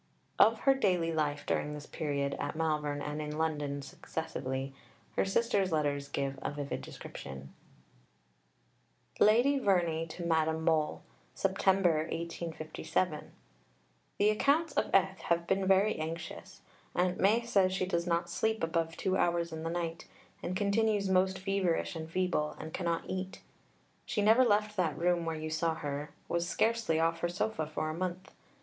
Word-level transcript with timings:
Of 0.39 0.61
her 0.61 0.73
daily 0.73 1.13
life 1.13 1.45
during 1.45 1.75
this 1.75 1.85
period, 1.85 2.35
at 2.39 2.55
Malvern 2.55 3.03
and 3.03 3.21
in 3.21 3.37
London 3.37 3.83
successively, 3.83 4.73
her 5.15 5.23
sister's 5.25 5.71
letters 5.71 6.07
give 6.07 6.39
a 6.41 6.49
vivid 6.49 6.81
description: 6.81 7.53
(Lady 9.19 9.59
Verney 9.59 10.07
to 10.07 10.25
Madame 10.25 10.63
Mohl.) 10.63 11.03
[September 11.35 11.97
1857.] 11.99 13.29
The 14.17 14.31
accounts 14.31 14.73
of 14.73 14.89
F. 14.91 15.19
have 15.19 15.45
been 15.45 15.67
very 15.67 15.95
anxious. 15.99 16.61
Aunt 16.95 17.19
Mai 17.21 17.41
says 17.41 17.71
she 17.71 17.85
does 17.85 18.07
not 18.07 18.27
sleep 18.27 18.63
above 18.63 18.97
two 18.97 19.17
hours 19.17 19.51
in 19.51 19.61
the 19.61 19.69
night, 19.69 20.07
and 20.41 20.55
continues 20.57 21.09
most 21.09 21.37
feverish 21.37 21.95
and 21.95 22.09
feeble, 22.09 22.55
and 22.59 22.73
cannot 22.73 23.03
eat. 23.07 23.43
She 24.07 24.23
never 24.23 24.43
left 24.43 24.75
that 24.77 24.97
room 24.97 25.25
where 25.25 25.35
you 25.37 25.51
saw 25.51 25.75
her, 25.75 26.09
was 26.27 26.49
scarcely 26.49 26.99
off 26.99 27.19
her 27.19 27.29
sofa 27.29 27.67
for 27.67 27.87
a 27.91 27.93
month. 27.93 28.33